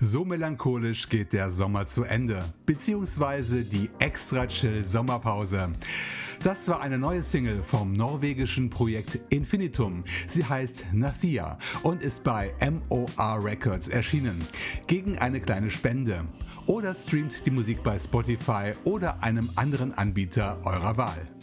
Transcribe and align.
So 0.00 0.26
melancholisch 0.26 1.08
geht 1.08 1.32
der 1.32 1.50
Sommer 1.50 1.86
zu 1.86 2.04
Ende, 2.04 2.44
beziehungsweise 2.66 3.64
die 3.64 3.88
extra 3.98 4.46
chill 4.46 4.84
Sommerpause. 4.84 5.70
Das 6.42 6.68
war 6.68 6.82
eine 6.82 6.98
neue 6.98 7.22
Single 7.22 7.62
vom 7.62 7.94
norwegischen 7.94 8.68
Projekt 8.68 9.18
Infinitum. 9.30 10.04
Sie 10.26 10.44
heißt 10.44 10.88
Nathia 10.92 11.58
und 11.82 12.02
ist 12.02 12.24
bei 12.24 12.54
MOR 12.60 13.42
Records 13.42 13.88
erschienen. 13.88 14.46
Gegen 14.86 15.18
eine 15.18 15.40
kleine 15.40 15.70
Spende. 15.70 16.26
Oder 16.66 16.94
streamt 16.94 17.46
die 17.46 17.50
Musik 17.50 17.82
bei 17.82 17.98
Spotify 17.98 18.72
oder 18.84 19.22
einem 19.22 19.50
anderen 19.54 19.94
Anbieter 19.94 20.58
eurer 20.64 20.98
Wahl. 20.98 21.35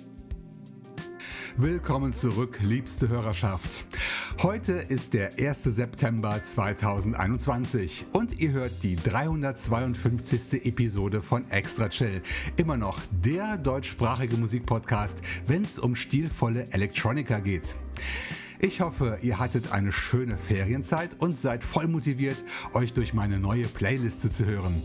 Willkommen 1.57 2.13
zurück, 2.13 2.57
liebste 2.63 3.09
Hörerschaft. 3.09 3.85
Heute 4.41 4.73
ist 4.73 5.13
der 5.13 5.37
1. 5.37 5.63
September 5.65 6.41
2021 6.41 8.07
und 8.11 8.39
ihr 8.39 8.53
hört 8.53 8.81
die 8.81 8.95
352. 8.95 10.65
Episode 10.65 11.21
von 11.21 11.47
Extra 11.51 11.89
Chill. 11.89 12.23
Immer 12.57 12.77
noch 12.77 12.99
der 13.11 13.57
deutschsprachige 13.57 14.35
Musikpodcast, 14.35 15.21
wenn 15.45 15.63
es 15.63 15.77
um 15.77 15.95
stilvolle 15.95 16.71
Elektronika 16.71 17.37
geht. 17.37 17.75
Ich 18.59 18.81
hoffe, 18.81 19.19
ihr 19.21 19.37
hattet 19.37 19.71
eine 19.71 19.91
schöne 19.91 20.37
Ferienzeit 20.37 21.17
und 21.19 21.37
seid 21.37 21.63
voll 21.63 21.87
motiviert, 21.87 22.43
euch 22.73 22.93
durch 22.93 23.13
meine 23.13 23.39
neue 23.39 23.67
Playliste 23.67 24.31
zu 24.31 24.45
hören. 24.45 24.81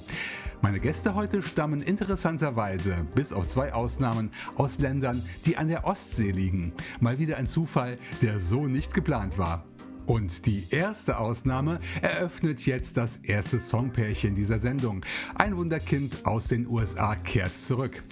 Meine 0.60 0.80
Gäste 0.80 1.14
heute 1.14 1.42
stammen 1.42 1.80
interessanterweise, 1.80 3.06
bis 3.14 3.32
auf 3.32 3.46
zwei 3.46 3.72
Ausnahmen, 3.72 4.30
aus 4.56 4.80
Ländern, 4.80 5.22
die 5.46 5.56
an 5.56 5.68
der 5.68 5.86
Ostsee 5.86 6.32
liegen. 6.32 6.72
Mal 7.00 7.18
wieder 7.18 7.36
ein 7.36 7.46
Zufall, 7.46 7.96
der 8.22 8.40
so 8.40 8.66
nicht 8.66 8.92
geplant 8.92 9.38
war. 9.38 9.64
Und 10.04 10.46
die 10.46 10.66
erste 10.70 11.18
Ausnahme 11.18 11.78
eröffnet 12.02 12.64
jetzt 12.66 12.96
das 12.96 13.18
erste 13.18 13.60
Songpärchen 13.60 14.34
dieser 14.34 14.58
Sendung. 14.58 15.04
Ein 15.34 15.54
Wunderkind 15.56 16.26
aus 16.26 16.48
den 16.48 16.66
USA 16.66 17.14
kehrt 17.14 17.54
zurück. 17.54 18.02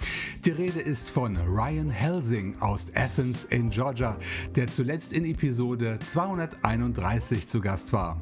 Die 0.45 0.51
Rede 0.51 0.79
ist 0.79 1.09
von 1.09 1.35
Ryan 1.35 1.89
Helsing 1.89 2.55
aus 2.61 2.95
Athens 2.95 3.43
in 3.45 3.71
Georgia, 3.71 4.17
der 4.55 4.67
zuletzt 4.67 5.11
in 5.11 5.25
Episode 5.25 5.99
231 5.99 7.47
zu 7.47 7.59
Gast 7.59 7.91
war. 7.91 8.21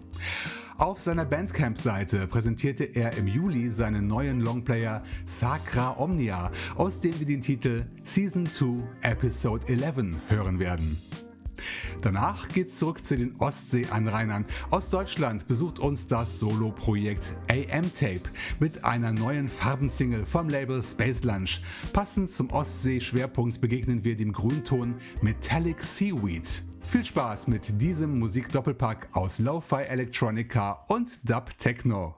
Auf 0.77 1.00
seiner 1.00 1.24
Bandcamp-Seite 1.24 2.27
präsentierte 2.27 2.83
er 2.83 3.13
im 3.13 3.27
Juli 3.27 3.72
seinen 3.72 4.07
neuen 4.07 4.42
Longplayer 4.42 5.04
Sacra 5.24 5.95
Omnia, 5.98 6.51
aus 6.75 7.00
dem 7.00 7.18
wir 7.18 7.25
den 7.25 7.39
Titel 7.39 7.86
Season 8.04 8.45
2 8.45 8.83
Episode 9.01 9.66
11 9.69 10.18
hören 10.27 10.60
werden. 10.60 11.01
Danach 12.01 12.50
geht's 12.50 12.77
zurück 12.77 13.06
zu 13.06 13.16
den 13.16 13.38
Ostsee-Anrainern. 13.38 14.44
Aus 14.69 14.89
Deutschland 14.89 15.48
besucht 15.48 15.80
uns 15.80 16.07
das 16.07 16.42
Solo-Projekt 16.42 17.36
AM 17.50 17.94
Tape 17.94 18.30
mit 18.60 18.83
einer 18.83 19.13
neuen 19.13 19.48
Farbensingle 19.48 20.25
vom 20.25 20.50
Label 20.50 20.83
Space 20.83 21.24
Lunch. 21.24 21.62
Passend 21.94 22.30
zum 22.30 22.50
Ostsee-Schwerpunkt 22.50 23.62
begegnen 23.62 24.04
wir 24.04 24.18
dem 24.18 24.33
Grünton 24.33 24.95
Metallic 25.21 25.81
Seaweed. 25.81 26.63
Viel 26.87 27.03
Spaß 27.03 27.47
mit 27.47 27.81
diesem 27.81 28.19
Musikdoppelpack 28.19 29.09
aus 29.13 29.39
Lo-Fi 29.39 29.83
Electronica 29.87 30.85
und 30.87 31.29
Dub 31.29 31.57
Techno. 31.57 32.15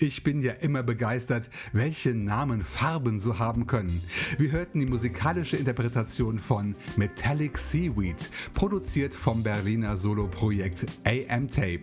Ich 0.00 0.22
bin 0.22 0.42
ja 0.42 0.52
immer 0.52 0.84
begeistert, 0.84 1.50
welche 1.72 2.14
Namen 2.14 2.60
Farben 2.60 3.18
so 3.18 3.40
haben 3.40 3.66
können. 3.66 4.00
Wir 4.38 4.52
hörten 4.52 4.78
die 4.78 4.86
musikalische 4.86 5.56
Interpretation 5.56 6.38
von 6.38 6.76
Metallic 6.96 7.58
Seaweed, 7.58 8.30
produziert 8.54 9.12
vom 9.12 9.42
Berliner 9.42 9.96
Soloprojekt 9.96 10.86
AM 11.04 11.50
Tape. 11.50 11.82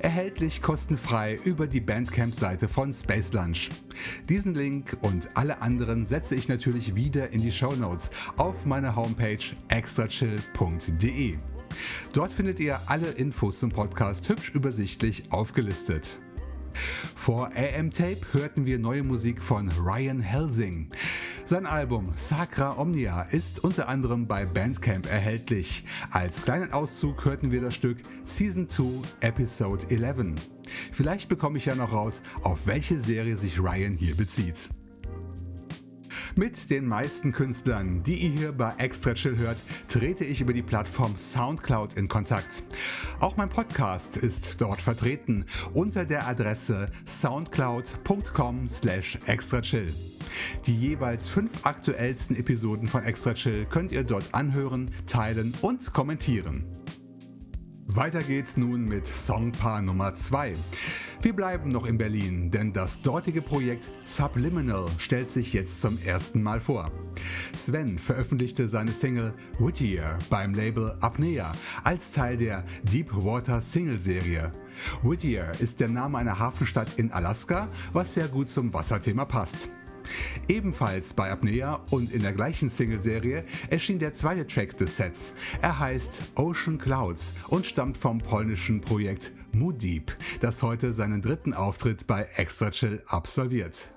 Erhältlich 0.00 0.60
kostenfrei 0.60 1.38
über 1.42 1.66
die 1.66 1.80
Bandcamp-Seite 1.80 2.68
von 2.68 2.92
Space 2.92 3.32
Lunch. 3.32 3.70
Diesen 4.28 4.54
Link 4.54 4.98
und 5.00 5.30
alle 5.32 5.62
anderen 5.62 6.04
setze 6.04 6.34
ich 6.34 6.50
natürlich 6.50 6.96
wieder 6.96 7.30
in 7.30 7.40
die 7.40 7.52
Show 7.52 7.74
Notes 7.74 8.10
auf 8.36 8.66
meiner 8.66 8.94
Homepage 8.94 9.38
extrachill.de. 9.68 11.38
Dort 12.12 12.32
findet 12.32 12.60
ihr 12.60 12.78
alle 12.86 13.08
Infos 13.12 13.58
zum 13.58 13.70
Podcast 13.70 14.28
hübsch 14.28 14.50
übersichtlich 14.50 15.32
aufgelistet. 15.32 16.18
Vor 17.14 17.50
AM 17.54 17.90
Tape 17.90 18.20
hörten 18.32 18.66
wir 18.66 18.78
neue 18.78 19.02
Musik 19.02 19.42
von 19.42 19.70
Ryan 19.70 20.20
Helsing. 20.20 20.88
Sein 21.44 21.66
Album 21.66 22.12
Sacra 22.14 22.78
Omnia 22.78 23.22
ist 23.22 23.64
unter 23.64 23.88
anderem 23.88 24.26
bei 24.26 24.44
Bandcamp 24.44 25.10
erhältlich. 25.10 25.84
Als 26.10 26.42
kleinen 26.42 26.72
Auszug 26.72 27.24
hörten 27.24 27.50
wir 27.50 27.62
das 27.62 27.74
Stück 27.74 27.98
Season 28.24 28.68
2 28.68 29.02
Episode 29.20 29.86
11. 29.88 30.34
Vielleicht 30.92 31.28
bekomme 31.28 31.58
ich 31.58 31.64
ja 31.64 31.74
noch 31.74 31.92
raus, 31.92 32.22
auf 32.42 32.66
welche 32.66 32.98
Serie 32.98 33.36
sich 33.36 33.58
Ryan 33.58 33.96
hier 33.96 34.14
bezieht. 34.14 34.68
Mit 36.38 36.70
den 36.70 36.86
meisten 36.86 37.32
Künstlern, 37.32 38.04
die 38.04 38.14
ihr 38.14 38.30
hier 38.30 38.52
bei 38.52 38.72
Extra 38.78 39.12
Chill 39.14 39.36
hört, 39.38 39.60
trete 39.88 40.24
ich 40.24 40.40
über 40.40 40.52
die 40.52 40.62
Plattform 40.62 41.16
Soundcloud 41.16 41.94
in 41.94 42.06
Kontakt. 42.06 42.62
Auch 43.18 43.36
mein 43.36 43.48
Podcast 43.48 44.16
ist 44.16 44.60
dort 44.60 44.80
vertreten 44.80 45.46
unter 45.74 46.04
der 46.04 46.28
Adresse 46.28 46.92
soundcloud.com 47.08 48.68
slash 48.68 49.18
extrachill. 49.26 49.92
Die 50.64 50.76
jeweils 50.76 51.26
fünf 51.26 51.66
aktuellsten 51.66 52.36
Episoden 52.36 52.86
von 52.86 53.02
Extra 53.02 53.34
Chill 53.34 53.66
könnt 53.66 53.90
ihr 53.90 54.04
dort 54.04 54.32
anhören, 54.32 54.92
teilen 55.06 55.54
und 55.60 55.92
kommentieren. 55.92 56.77
Weiter 57.90 58.22
geht's 58.22 58.58
nun 58.58 58.84
mit 58.84 59.06
Songpaar 59.06 59.80
Nummer 59.80 60.14
2. 60.14 60.56
Wir 61.22 61.32
bleiben 61.32 61.70
noch 61.70 61.86
in 61.86 61.96
Berlin, 61.96 62.50
denn 62.50 62.74
das 62.74 63.00
dortige 63.00 63.40
Projekt 63.40 63.90
Subliminal 64.04 64.84
stellt 64.98 65.30
sich 65.30 65.54
jetzt 65.54 65.80
zum 65.80 65.98
ersten 66.02 66.42
Mal 66.42 66.60
vor. 66.60 66.92
Sven 67.54 67.98
veröffentlichte 67.98 68.68
seine 68.68 68.92
Single 68.92 69.32
Whittier 69.58 70.18
beim 70.28 70.52
Label 70.52 70.98
Apnea 71.00 71.52
als 71.82 72.12
Teil 72.12 72.36
der 72.36 72.62
Deepwater 72.82 73.62
Single 73.62 74.02
Serie. 74.02 74.52
Whittier 75.02 75.52
ist 75.58 75.80
der 75.80 75.88
Name 75.88 76.18
einer 76.18 76.38
Hafenstadt 76.38 76.98
in 76.98 77.10
Alaska, 77.10 77.68
was 77.94 78.12
sehr 78.12 78.28
gut 78.28 78.50
zum 78.50 78.74
Wasserthema 78.74 79.24
passt. 79.24 79.70
Ebenfalls 80.48 81.14
bei 81.14 81.30
Apnea 81.30 81.80
und 81.90 82.12
in 82.12 82.22
der 82.22 82.32
gleichen 82.32 82.68
Singleserie 82.68 83.44
erschien 83.70 83.98
der 83.98 84.14
zweite 84.14 84.46
Track 84.46 84.76
des 84.78 84.96
Sets. 84.96 85.34
Er 85.62 85.78
heißt 85.78 86.22
Ocean 86.36 86.78
Clouds 86.78 87.34
und 87.48 87.66
stammt 87.66 87.96
vom 87.96 88.18
polnischen 88.18 88.80
Projekt 88.80 89.32
Mooddeep, 89.52 90.12
das 90.40 90.62
heute 90.62 90.92
seinen 90.92 91.22
dritten 91.22 91.54
Auftritt 91.54 92.06
bei 92.06 92.26
Extra 92.36 92.70
Chill 92.70 93.02
absolviert. 93.06 93.88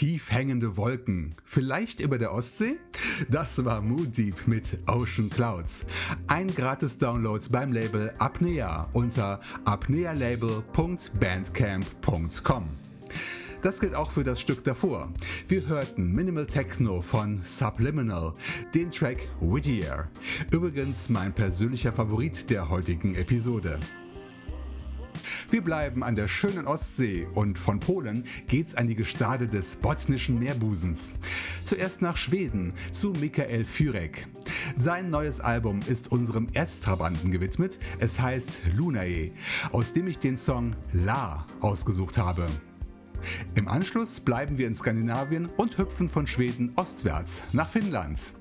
Tief 0.00 0.32
hängende 0.32 0.78
Wolken, 0.78 1.34
vielleicht 1.44 2.00
über 2.00 2.16
der 2.16 2.32
Ostsee? 2.32 2.78
Das 3.28 3.62
war 3.66 3.82
Mood 3.82 4.16
Deep 4.16 4.46
mit 4.46 4.78
Ocean 4.86 5.28
Clouds. 5.28 5.84
Ein 6.26 6.46
gratis 6.54 6.96
Download 6.96 7.44
beim 7.50 7.70
Label 7.70 8.10
Apnea 8.16 8.88
unter 8.94 9.40
apnealabel.bandcamp.com. 9.66 12.64
Das 13.60 13.78
gilt 13.78 13.94
auch 13.94 14.10
für 14.10 14.24
das 14.24 14.40
Stück 14.40 14.64
davor. 14.64 15.12
Wir 15.48 15.66
hörten 15.66 16.12
Minimal 16.12 16.46
Techno 16.46 17.02
von 17.02 17.42
Subliminal, 17.42 18.32
den 18.74 18.90
Track 18.90 19.28
Whittier. 19.42 20.08
Übrigens 20.50 21.10
mein 21.10 21.34
persönlicher 21.34 21.92
Favorit 21.92 22.48
der 22.48 22.70
heutigen 22.70 23.16
Episode. 23.16 23.78
Wir 25.50 25.62
bleiben 25.62 26.04
an 26.04 26.14
der 26.14 26.28
schönen 26.28 26.68
Ostsee 26.68 27.26
und 27.34 27.58
von 27.58 27.80
Polen 27.80 28.24
geht's 28.46 28.76
an 28.76 28.86
die 28.86 28.94
Gestade 28.94 29.48
des 29.48 29.74
botnischen 29.74 30.38
Meerbusens. 30.38 31.12
Zuerst 31.64 32.02
nach 32.02 32.16
Schweden 32.16 32.72
zu 32.92 33.10
Michael 33.10 33.64
Fürek. 33.64 34.28
Sein 34.76 35.10
neues 35.10 35.40
Album 35.40 35.80
ist 35.88 36.12
unserem 36.12 36.46
Erztrabanten 36.52 37.32
gewidmet. 37.32 37.80
Es 37.98 38.20
heißt 38.20 38.62
Lunae, 38.76 39.32
aus 39.72 39.92
dem 39.92 40.06
ich 40.06 40.20
den 40.20 40.36
Song 40.36 40.76
La 40.92 41.44
ausgesucht 41.58 42.16
habe. 42.16 42.46
Im 43.56 43.66
Anschluss 43.66 44.20
bleiben 44.20 44.56
wir 44.56 44.68
in 44.68 44.74
Skandinavien 44.74 45.48
und 45.56 45.78
hüpfen 45.78 46.08
von 46.08 46.28
Schweden 46.28 46.72
ostwärts 46.76 47.42
nach 47.52 47.68
Finnland. 47.68 48.34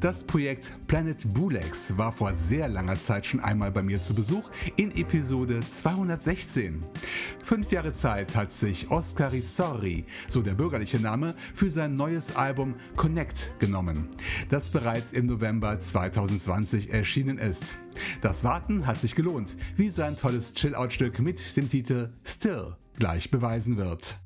Das 0.00 0.24
Projekt 0.24 0.72
Planet 0.86 1.32
Bulex 1.32 1.96
war 1.96 2.12
vor 2.12 2.34
sehr 2.34 2.68
langer 2.68 2.98
Zeit 2.98 3.26
schon 3.26 3.40
einmal 3.40 3.70
bei 3.70 3.82
mir 3.82 3.98
zu 3.98 4.14
Besuch 4.14 4.50
in 4.76 4.90
Episode 4.96 5.60
216. 5.66 6.82
Fünf 7.42 7.72
Jahre 7.72 7.92
Zeit 7.92 8.34
hat 8.34 8.52
sich 8.52 8.90
Oskar 8.90 9.32
Risori, 9.32 10.04
so 10.28 10.42
der 10.42 10.54
bürgerliche 10.54 10.98
Name, 10.98 11.34
für 11.54 11.70
sein 11.70 11.96
neues 11.96 12.36
Album 12.36 12.74
Connect 12.96 13.58
genommen, 13.58 14.08
das 14.48 14.70
bereits 14.70 15.12
im 15.12 15.26
November 15.26 15.78
2020 15.78 16.90
erschienen 16.90 17.38
ist. 17.38 17.78
Das 18.20 18.44
Warten 18.44 18.86
hat 18.86 19.00
sich 19.00 19.14
gelohnt, 19.14 19.56
wie 19.76 19.88
sein 19.88 20.16
tolles 20.16 20.54
Chill-Out-Stück 20.54 21.18
mit 21.20 21.56
dem 21.56 21.68
Titel 21.68 22.12
Still 22.24 22.76
gleich 22.98 23.30
beweisen 23.30 23.76
wird. 23.76 24.16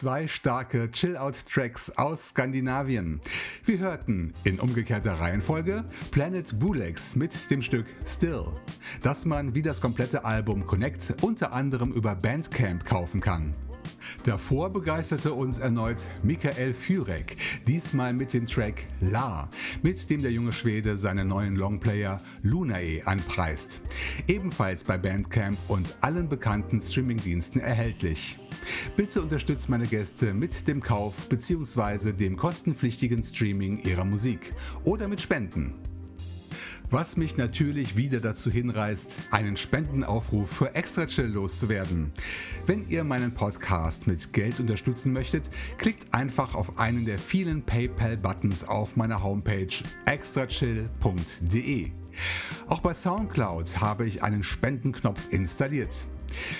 Zwei 0.00 0.28
starke 0.28 0.90
Chill-Out-Tracks 0.90 1.90
aus 1.98 2.30
Skandinavien. 2.30 3.20
Wir 3.66 3.80
hörten 3.80 4.32
in 4.44 4.58
umgekehrter 4.58 5.20
Reihenfolge 5.20 5.84
Planet 6.10 6.58
Bulex 6.58 7.16
mit 7.16 7.50
dem 7.50 7.60
Stück 7.60 7.84
Still, 8.06 8.46
das 9.02 9.26
man 9.26 9.54
wie 9.54 9.60
das 9.60 9.82
komplette 9.82 10.24
Album 10.24 10.64
Connect 10.64 11.16
unter 11.20 11.52
anderem 11.52 11.92
über 11.92 12.14
Bandcamp 12.14 12.82
kaufen 12.86 13.20
kann. 13.20 13.52
Davor 14.24 14.68
begeisterte 14.68 15.32
uns 15.32 15.58
erneut 15.58 16.02
Michael 16.22 16.74
Fürek, 16.74 17.38
diesmal 17.66 18.12
mit 18.12 18.34
dem 18.34 18.44
Track 18.46 18.84
La, 19.00 19.48
mit 19.82 20.10
dem 20.10 20.20
der 20.20 20.30
junge 20.30 20.52
Schwede 20.52 20.98
seinen 20.98 21.28
neuen 21.28 21.56
Longplayer 21.56 22.20
Lunae 22.42 23.00
anpreist. 23.06 23.80
Ebenfalls 24.28 24.84
bei 24.84 24.98
Bandcamp 24.98 25.58
und 25.68 25.96
allen 26.02 26.28
bekannten 26.28 26.82
Streamingdiensten 26.82 27.62
erhältlich. 27.62 28.38
Bitte 28.94 29.22
unterstützt 29.22 29.70
meine 29.70 29.86
Gäste 29.86 30.34
mit 30.34 30.68
dem 30.68 30.82
Kauf 30.82 31.26
bzw. 31.30 32.12
dem 32.12 32.36
kostenpflichtigen 32.36 33.22
Streaming 33.22 33.78
ihrer 33.78 34.04
Musik 34.04 34.52
oder 34.84 35.08
mit 35.08 35.22
Spenden. 35.22 35.89
Was 36.92 37.16
mich 37.16 37.36
natürlich 37.36 37.94
wieder 37.94 38.18
dazu 38.18 38.50
hinreißt, 38.50 39.28
einen 39.30 39.56
Spendenaufruf 39.56 40.50
für 40.50 40.74
Extra 40.74 41.06
Chill 41.06 41.26
loszuwerden. 41.26 42.10
Wenn 42.66 42.88
ihr 42.88 43.04
meinen 43.04 43.32
Podcast 43.32 44.08
mit 44.08 44.32
Geld 44.32 44.58
unterstützen 44.58 45.12
möchtet, 45.12 45.50
klickt 45.78 46.12
einfach 46.12 46.56
auf 46.56 46.80
einen 46.80 47.04
der 47.04 47.20
vielen 47.20 47.62
PayPal-Buttons 47.62 48.64
auf 48.64 48.96
meiner 48.96 49.22
Homepage 49.22 49.68
extrachill.de. 50.06 51.90
Auch 52.66 52.80
bei 52.80 52.92
SoundCloud 52.92 53.80
habe 53.80 54.04
ich 54.08 54.24
einen 54.24 54.42
Spendenknopf 54.42 55.32
installiert. 55.32 55.94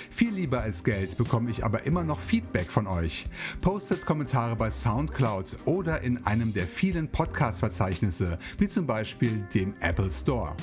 Viel 0.09 0.33
lieber 0.33 0.61
als 0.61 0.83
Geld 0.83 1.17
bekomme 1.17 1.49
ich 1.49 1.65
aber 1.65 1.83
immer 1.83 2.03
noch 2.03 2.19
Feedback 2.19 2.71
von 2.71 2.87
euch. 2.87 3.27
Postet 3.61 4.05
Kommentare 4.05 4.55
bei 4.55 4.71
SoundCloud 4.71 5.57
oder 5.65 6.01
in 6.01 6.25
einem 6.25 6.53
der 6.53 6.67
vielen 6.67 7.09
Podcast-Verzeichnisse, 7.09 8.37
wie 8.57 8.67
zum 8.67 8.85
Beispiel 8.85 9.41
dem 9.53 9.73
Apple 9.79 10.11
Store. 10.11 10.55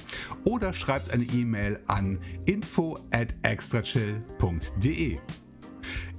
Oder 0.45 0.73
schreibt 0.73 1.13
eine 1.13 1.25
E-Mail 1.25 1.81
an 1.87 2.19
info 2.47 2.99
at 3.11 3.35
extrachill.de. 3.43 5.19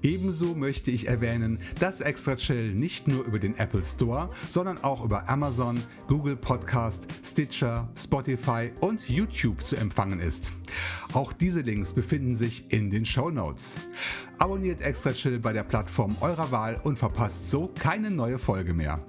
Ebenso 0.02 0.56
möchte 0.56 0.92
ich 0.92 1.08
erwähnen, 1.08 1.60
dass 1.80 2.00
Extra 2.00 2.36
Chill 2.36 2.74
nicht 2.74 3.08
nur 3.08 3.26
über 3.26 3.40
den 3.40 3.58
Apple 3.58 3.84
Store, 3.84 4.30
sondern 4.48 4.78
auch 4.84 5.04
über 5.04 5.28
Amazon, 5.28 5.82
Google 6.08 6.38
Podcast, 6.38 7.08
Stitcher, 7.24 7.90
Spotify 7.98 8.72
und 8.80 9.10
YouTube 9.10 9.62
zu 9.62 9.76
empfangen 9.76 10.20
ist. 10.20 10.54
Auch 11.14 11.34
diese 11.34 11.62
Links 11.62 11.94
befinden 11.94 12.36
sich 12.36 12.72
in 12.72 12.90
den 12.90 13.04
Show 13.06 13.30
Notes. 13.30 13.80
Abonniert 14.38 14.82
Extra 14.82 15.12
Chill 15.12 15.40
bei 15.40 15.52
der 15.52 15.64
Plattform 15.64 16.16
eurer 16.22 16.52
Wahl 16.52 16.80
und 16.84 16.98
verpasst 16.98 17.50
so 17.50 17.68
keine 17.68 18.10
neue 18.10 18.40
Folge 18.40 18.74
mehr. 18.74 19.04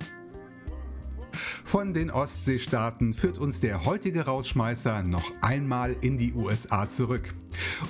Von 1.64 1.95
den 1.95 2.11
Ostseestaaten 2.11 3.14
führt 3.14 3.38
uns 3.38 3.61
der 3.61 3.84
heutige 3.84 4.26
Rausschmeißer 4.26 5.05
noch 5.05 5.30
einmal 5.41 5.95
in 6.01 6.18
die 6.18 6.32
USA 6.32 6.88
zurück. 6.88 7.32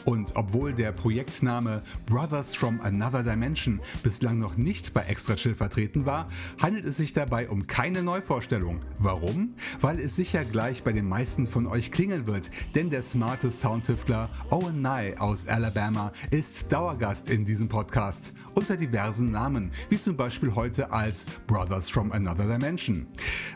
Und 0.05 0.33
obwohl 0.37 0.73
der 0.73 0.93
Projektname 0.93 1.83
Brothers 2.07 2.55
from 2.55 2.81
Another 2.81 3.23
Dimension 3.23 3.81
bislang 4.03 4.39
noch 4.39 4.57
nicht 4.57 4.95
bei 4.95 5.03
Extra 5.03 5.37
Chill 5.37 5.55
vertreten 5.55 6.07
war, 6.07 6.29
handelt 6.61 6.85
es 6.85 6.97
sich 6.97 7.13
dabei 7.13 7.49
um 7.49 7.67
keine 7.67 8.03
Neuvorstellung. 8.03 8.81
Warum? 8.99 9.55
Weil 9.81 9.99
es 10.01 10.17
sicher 10.17 10.45
gleich 10.45 10.83
bei 10.83 10.93
den 10.93 11.09
meisten 11.09 11.47
von 11.47 11.67
euch 11.67 11.91
klingeln 11.91 12.27
wird, 12.27 12.51
denn 12.75 12.91
der 12.91 13.03
smarte 13.03 13.51
Soundtüftler 13.51 14.31
Owen 14.51 14.83
Nye 14.83 15.15
aus 15.19 15.49
Alabama 15.49 16.13
ist 16.31 16.73
Dauergast 16.73 17.29
in 17.29 17.45
diesem 17.45 17.69
Podcast 17.69 18.35
unter 18.55 18.77
diversen 18.77 19.31
Namen, 19.31 19.71
wie 19.89 19.99
zum 19.99 20.17
Beispiel 20.17 20.55
heute 20.55 20.93
als 20.93 21.27
Brothers 21.47 21.91
from 21.91 22.13
Another 22.13 22.47
Dimension. 22.47 23.07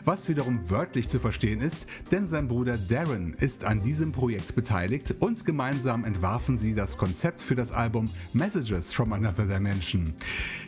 Was 0.03 0.29
wiederum 0.29 0.69
wörtlich 0.69 1.07
zu 1.07 1.19
verstehen 1.19 1.61
ist, 1.61 1.87
denn 2.11 2.27
sein 2.27 2.47
Bruder 2.47 2.77
Darren 2.77 3.33
ist 3.33 3.65
an 3.65 3.81
diesem 3.81 4.11
Projekt 4.11 4.55
beteiligt 4.55 5.15
und 5.19 5.45
gemeinsam 5.45 5.94
Gemeinsam 5.95 6.03
entwarfen 6.03 6.57
sie 6.57 6.75
das 6.75 6.97
Konzept 6.97 7.39
für 7.39 7.55
das 7.55 7.71
Album 7.71 8.09
Messages 8.33 8.91
from 8.91 9.13
Another 9.13 9.45
Dimension. 9.45 10.13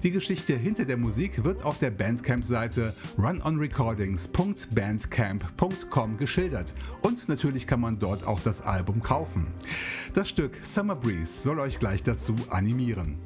Die 0.02 0.12
Geschichte 0.12 0.56
hinter 0.56 0.86
der 0.86 0.96
Musik 0.96 1.44
wird 1.44 1.66
auf 1.66 1.80
der 1.80 1.92
Bandcamp-Seite 1.92 2.94
runonrecordings.bandcamp.com 3.18 6.18
geschildert 6.18 6.74
und 7.02 7.28
natürlich 7.28 7.68
kann 7.68 7.82
man 7.82 8.00
dort 8.00 8.26
auch 8.26 8.40
das 8.40 8.62
Album 8.62 9.04
kaufen. 9.04 9.48
Das 10.14 10.30
Stück 10.30 10.60
Summer 10.62 10.96
Breeze 10.96 11.44
soll 11.44 11.60
euch 11.60 11.78
gleich 11.78 12.04
dazu 12.04 12.38
animieren. 12.50 13.18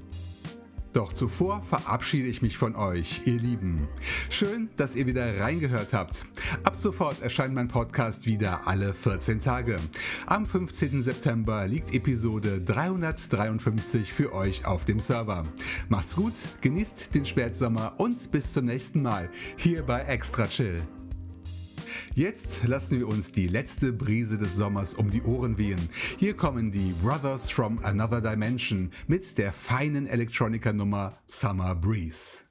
Doch 0.94 1.14
zuvor 1.14 1.62
verabschiede 1.62 2.28
ich 2.28 2.42
mich 2.42 2.58
von 2.58 2.76
euch, 2.76 3.22
ihr 3.26 3.39
Lieben. 3.39 3.88
Schön, 4.30 4.70
dass 4.76 4.96
ihr 4.96 5.08
wieder 5.08 5.39
reingehört 5.39 5.94
habt. 5.94 6.26
Ab 6.64 6.76
sofort 6.76 7.22
erscheint 7.22 7.54
mein 7.54 7.70
Podcast 7.70 8.26
wieder 8.26 8.68
alle 8.68 8.94
14 8.94 9.39
Tage. 9.39 9.80
Am 10.26 10.46
15. 10.46 11.02
September 11.02 11.66
liegt 11.66 11.94
Episode 11.94 12.60
353 12.60 14.12
für 14.12 14.34
euch 14.34 14.66
auf 14.66 14.84
dem 14.84 15.00
Server. 15.00 15.44
Macht's 15.88 16.18
gut, 16.18 16.34
genießt 16.60 17.16
den 17.16 17.26
Spätsommer 17.26 17.94
und 17.98 18.32
bis 18.32 18.52
zum 18.52 18.66
nächsten 18.66 19.02
Mal 19.02 19.30
hier 19.56 19.84
bei 19.84 20.02
Extra 20.02 20.48
Chill. 20.48 20.82
Jetzt 22.16 22.68
lassen 22.68 23.00
wir 23.00 23.08
uns 23.08 23.32
die 23.32 23.48
letzte 23.48 23.94
Brise 23.94 24.38
des 24.38 24.56
Sommers 24.56 24.94
um 24.94 25.10
die 25.10 25.22
Ohren 25.24 25.58
wehen. 25.58 25.89
Hier 26.18 26.36
kommen 26.36 26.72
die 26.72 26.94
Brothers 27.02 27.50
from 27.50 27.80
Another 27.84 28.22
Dimension 28.22 28.92
mit 29.08 29.38
der 29.38 29.52
feinen 29.52 30.08
Elektronikernummer 30.08 31.18
Summer 31.28 31.76
Breeze. 31.76 32.51